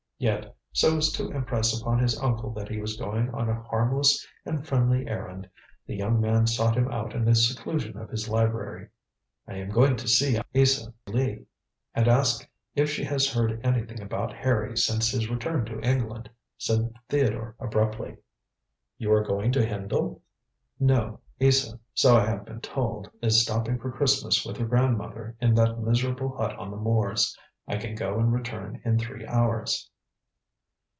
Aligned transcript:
Yet, 0.23 0.55
so 0.71 0.97
as 0.97 1.11
to 1.13 1.31
impress 1.31 1.81
upon 1.81 1.97
his 1.97 2.15
uncle 2.21 2.51
that 2.53 2.69
he 2.69 2.79
was 2.79 2.95
going 2.95 3.31
on 3.31 3.49
a 3.49 3.63
harmless 3.63 4.23
and 4.45 4.63
friendly 4.63 5.07
errand, 5.07 5.49
the 5.87 5.95
young 5.95 6.21
man 6.21 6.45
sought 6.45 6.75
him 6.77 6.91
out 6.91 7.15
in 7.15 7.25
the 7.25 7.33
seclusion 7.33 7.97
of 7.97 8.11
his 8.11 8.29
library. 8.29 8.89
"I 9.47 9.55
am 9.55 9.69
going 9.71 9.95
to 9.97 10.07
see 10.07 10.39
Isa 10.53 10.93
Lee, 11.07 11.47
and 11.95 12.07
ask 12.07 12.47
if 12.75 12.87
she 12.87 13.03
has 13.05 13.33
heard 13.33 13.65
anything 13.65 13.99
about 13.99 14.31
Harry 14.31 14.77
since 14.77 15.09
his 15.09 15.27
return 15.27 15.65
to 15.65 15.81
England," 15.81 16.29
said 16.55 16.93
Theodore 17.09 17.55
abruptly. 17.59 18.17
"You 18.99 19.11
are 19.13 19.23
going 19.25 19.51
to 19.53 19.65
Hendle?" 19.65 20.21
"No. 20.79 21.19
Isa, 21.39 21.79
so 21.95 22.15
I 22.15 22.27
have 22.27 22.45
been 22.45 22.61
told, 22.61 23.09
is 23.23 23.41
stopping 23.41 23.79
for 23.79 23.91
Christmas 23.91 24.45
with 24.45 24.57
her 24.57 24.67
grandmother 24.67 25.35
in 25.41 25.55
that 25.55 25.79
miserable 25.79 26.37
hut 26.37 26.55
on 26.59 26.69
the 26.69 26.77
moors. 26.77 27.35
I 27.67 27.77
can 27.77 27.95
go 27.95 28.19
and 28.19 28.31
return 28.31 28.83
in 28.85 28.99
three 28.99 29.25
hours." 29.25 29.87